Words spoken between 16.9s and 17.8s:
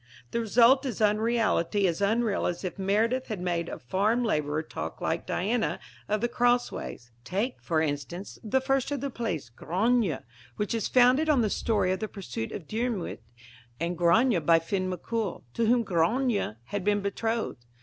betrothed.